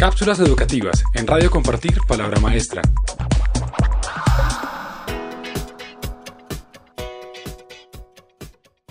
[0.00, 2.80] Cápsulas educativas en Radio Compartir Palabra Maestra.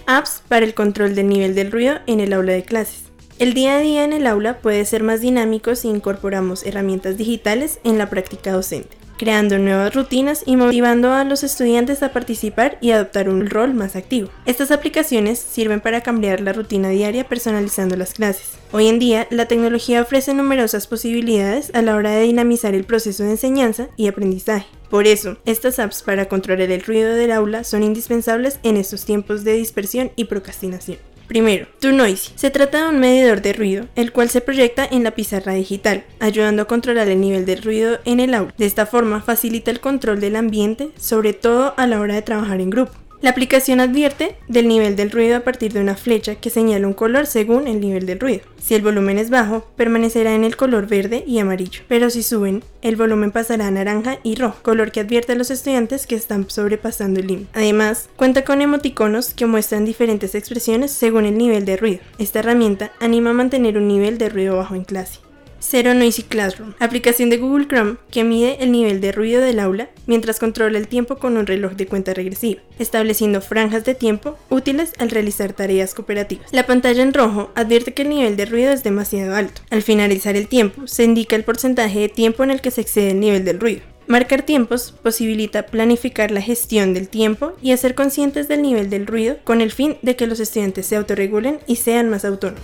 [0.05, 3.05] Apps para el control del nivel del ruido en el aula de clases.
[3.39, 7.79] El día a día en el aula puede ser más dinámico si incorporamos herramientas digitales
[7.83, 12.91] en la práctica docente creando nuevas rutinas y motivando a los estudiantes a participar y
[12.91, 14.29] adoptar un rol más activo.
[14.45, 18.53] Estas aplicaciones sirven para cambiar la rutina diaria personalizando las clases.
[18.71, 23.23] Hoy en día, la tecnología ofrece numerosas posibilidades a la hora de dinamizar el proceso
[23.23, 24.67] de enseñanza y aprendizaje.
[24.89, 29.43] Por eso, estas apps para controlar el ruido del aula son indispensables en estos tiempos
[29.43, 30.97] de dispersión y procrastinación.
[31.29, 32.31] Primero, TrueNoisy.
[32.33, 36.03] Se trata de un medidor de ruido, el cual se proyecta en la pizarra digital,
[36.19, 38.51] ayudando a controlar el nivel de ruido en el aula.
[38.57, 42.59] De esta forma, facilita el control del ambiente, sobre todo a la hora de trabajar
[42.61, 42.93] en grupo.
[43.21, 46.93] La aplicación advierte del nivel del ruido a partir de una flecha que señala un
[46.93, 48.43] color según el nivel del ruido.
[48.61, 52.63] Si el volumen es bajo, permanecerá en el color verde y amarillo, pero si suben,
[52.81, 56.49] el volumen pasará a naranja y rojo, color que advierte a los estudiantes que están
[56.49, 57.49] sobrepasando el límite.
[57.53, 61.99] Además, cuenta con emoticonos que muestran diferentes expresiones según el nivel de ruido.
[62.19, 65.19] Esta herramienta anima a mantener un nivel de ruido bajo en clase.
[65.61, 69.89] Zero Noisy Classroom, aplicación de Google Chrome que mide el nivel de ruido del aula
[70.07, 74.93] mientras controla el tiempo con un reloj de cuenta regresiva, estableciendo franjas de tiempo útiles
[74.97, 76.51] al realizar tareas cooperativas.
[76.51, 79.61] La pantalla en rojo advierte que el nivel de ruido es demasiado alto.
[79.69, 83.11] Al finalizar el tiempo, se indica el porcentaje de tiempo en el que se excede
[83.11, 83.81] el nivel del ruido.
[84.07, 89.37] Marcar tiempos posibilita planificar la gestión del tiempo y hacer conscientes del nivel del ruido
[89.43, 92.63] con el fin de que los estudiantes se autorregulen y sean más autónomos.